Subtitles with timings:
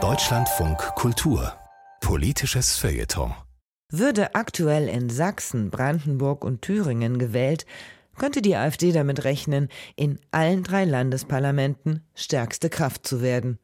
[0.00, 1.52] Deutschlandfunk Kultur.
[2.00, 3.34] Politisches Feuilleton.
[3.90, 7.66] Würde aktuell in Sachsen, Brandenburg und Thüringen gewählt,
[8.18, 13.58] könnte die AfD damit rechnen, in allen drei Landesparlamenten stärkste Kraft zu werden.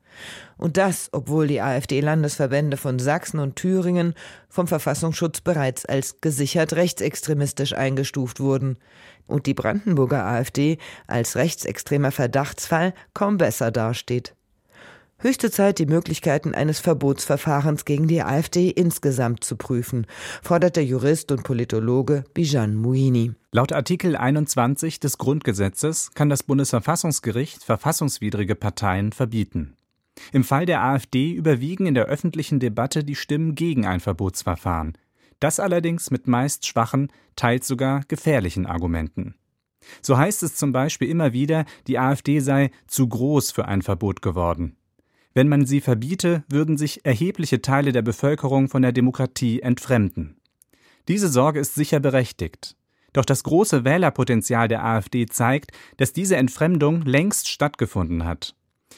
[0.56, 4.14] Und das, obwohl die AfD-Landesverbände von Sachsen und Thüringen
[4.48, 8.79] vom Verfassungsschutz bereits als gesichert rechtsextremistisch eingestuft wurden
[9.26, 14.34] und die Brandenburger AfD als rechtsextremer Verdachtsfall kaum besser dasteht.
[15.27, 20.07] Höchste Zeit, die Möglichkeiten eines Verbotsverfahrens gegen die AfD insgesamt zu prüfen,
[20.43, 23.32] fordert der Jurist und Politologe Bijan Muini.
[23.50, 29.79] Laut Artikel 21 des Grundgesetzes kann das Bundesverfassungsgericht verfassungswidrige Parteien verbieten.
[30.31, 34.92] Im Fall der AfD überwiegen in der öffentlichen Debatte die Stimmen gegen ein Verbotsverfahren.
[35.41, 39.36] Das allerdings mit meist schwachen, teils sogar gefährlichen Argumenten.
[40.03, 44.20] So heißt es zum Beispiel immer wieder, die AfD sei zu groß für ein Verbot
[44.20, 44.77] geworden.
[45.34, 50.36] Wenn man sie verbiete, würden sich erhebliche Teile der Bevölkerung von der Demokratie entfremden.
[51.09, 52.77] Diese Sorge ist sicher berechtigt.
[53.12, 58.55] Doch das große Wählerpotenzial der AfD zeigt, dass diese Entfremdung längst stattgefunden hat.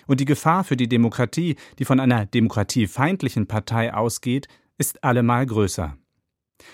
[0.06, 4.46] Und die Gefahr für die Demokratie, die von einer demokratiefeindlichen Partei ausgeht,
[4.77, 5.96] ist allemal größer.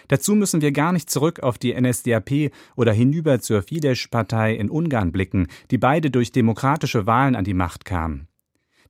[0.09, 5.13] Dazu müssen wir gar nicht zurück auf die NSDAP oder hinüber zur Fidesz-Partei in Ungarn
[5.13, 8.29] blicken, die beide durch demokratische Wahlen an die Macht kamen.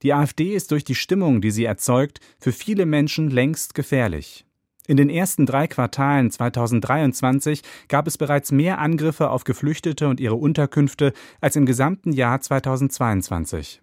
[0.03, 4.45] Die AfD ist durch die Stimmung, die sie erzeugt, für viele Menschen längst gefährlich.
[4.85, 10.35] In den ersten drei Quartalen 2023 gab es bereits mehr Angriffe auf Geflüchtete und ihre
[10.35, 13.81] Unterkünfte als im gesamten Jahr 2022.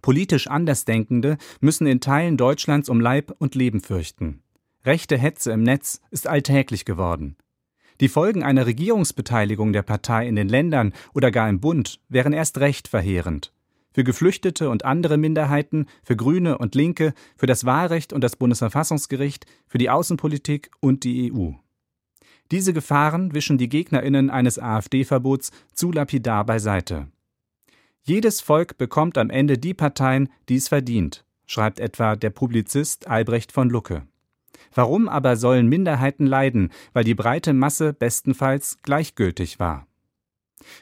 [0.00, 4.42] Politisch Andersdenkende müssen in Teilen Deutschlands um Leib und Leben fürchten.
[4.84, 7.36] Rechte Hetze im Netz ist alltäglich geworden.
[8.00, 12.58] Die Folgen einer Regierungsbeteiligung der Partei in den Ländern oder gar im Bund wären erst
[12.58, 13.52] recht verheerend
[13.92, 19.46] für Geflüchtete und andere Minderheiten, für Grüne und Linke, für das Wahlrecht und das Bundesverfassungsgericht,
[19.66, 21.52] für die Außenpolitik und die EU.
[22.50, 27.08] Diese Gefahren wischen die Gegnerinnen eines AfD-Verbots zu lapidar beiseite.
[28.02, 33.52] Jedes Volk bekommt am Ende die Parteien, die es verdient, schreibt etwa der Publizist Albrecht
[33.52, 34.06] von Lucke.
[34.74, 39.86] Warum aber sollen Minderheiten leiden, weil die breite Masse bestenfalls gleichgültig war?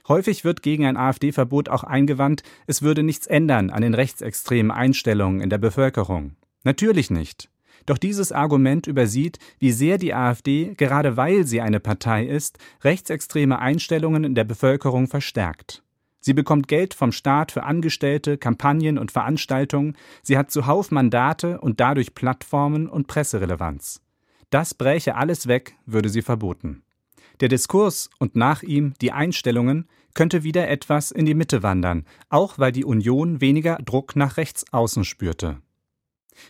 [0.09, 5.41] Häufig wird gegen ein AfD-Verbot auch eingewandt, es würde nichts ändern an den rechtsextremen Einstellungen
[5.41, 6.37] in der Bevölkerung.
[6.65, 7.51] Natürlich nicht.
[7.87, 13.59] Doch dieses Argument übersieht, wie sehr die AfD, gerade weil sie eine Partei ist, rechtsextreme
[13.59, 15.83] Einstellungen in der Bevölkerung verstärkt.
[16.21, 21.81] Sie bekommt Geld vom Staat für Angestellte, Kampagnen und Veranstaltungen, sie hat zuhauf Mandate und
[21.81, 24.03] dadurch Plattformen und Presserelevanz.
[24.51, 26.83] Das bräche alles weg, würde sie verboten.
[27.41, 32.59] Der Diskurs und nach ihm die Einstellungen könnte wieder etwas in die Mitte wandern, auch
[32.59, 35.61] weil die Union weniger Druck nach rechts außen spürte.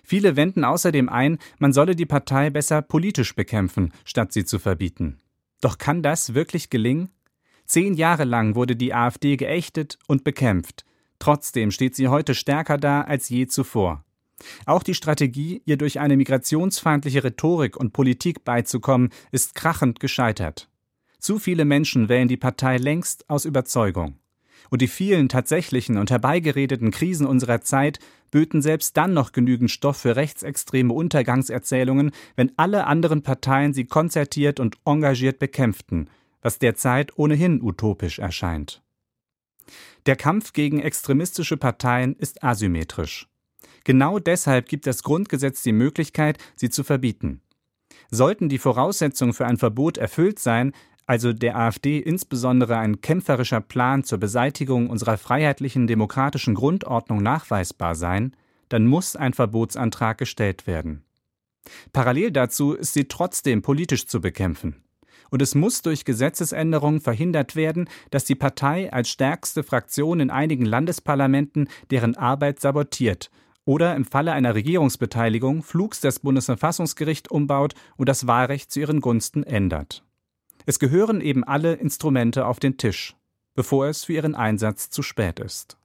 [0.03, 5.21] Viele wenden außerdem ein, man solle die Partei besser politisch bekämpfen, statt sie zu verbieten.
[5.61, 7.11] Doch kann das wirklich gelingen?
[7.67, 10.85] Zehn Jahre lang wurde die AfD geächtet und bekämpft.
[11.19, 14.05] Trotzdem steht sie heute stärker da als je zuvor.
[14.65, 20.70] Auch die Strategie, ihr durch eine migrationsfeindliche Rhetorik und Politik beizukommen, ist krachend gescheitert.
[21.21, 24.17] Zu viele Menschen wählen die Partei längst aus Überzeugung.
[24.71, 27.99] Und die vielen tatsächlichen und herbeigeredeten Krisen unserer Zeit
[28.31, 34.61] böten selbst dann noch genügend Stoff für rechtsextreme Untergangserzählungen, wenn alle anderen Parteien sie konzertiert
[34.61, 36.09] und engagiert bekämpften,
[36.41, 38.83] was derzeit ohnehin utopisch erscheint.
[40.07, 43.29] Der Kampf gegen extremistische Parteien ist asymmetrisch.
[43.85, 47.43] Genau deshalb gibt das Grundgesetz die Möglichkeit, sie zu verbieten.
[48.11, 50.73] Sollten die Voraussetzungen für ein Verbot erfüllt sein,
[51.11, 58.37] also der AfD insbesondere ein kämpferischer Plan zur Beseitigung unserer freiheitlichen demokratischen Grundordnung nachweisbar sein,
[58.69, 61.03] dann muss ein Verbotsantrag gestellt werden.
[61.93, 64.85] Parallel dazu ist sie trotzdem politisch zu bekämpfen.
[65.31, 70.65] Und es muss durch Gesetzesänderungen verhindert werden, dass die Partei als stärkste Fraktion in einigen
[70.65, 73.33] Landesparlamenten deren Arbeit sabotiert
[73.65, 79.43] oder im Falle einer Regierungsbeteiligung flugs das Bundesverfassungsgericht umbaut und das Wahlrecht zu ihren Gunsten
[79.43, 80.05] ändert.
[80.67, 83.17] Es gehören eben alle Instrumente auf den Tisch,
[83.55, 85.77] bevor es für ihren Einsatz zu spät ist.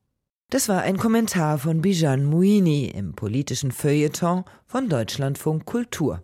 [0.51, 6.24] Das war ein Kommentar von Bijan Muini im politischen Feuilleton von Deutschlandfunk Kultur.